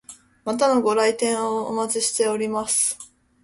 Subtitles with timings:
[0.45, 2.97] またのご来店をお待ちしております。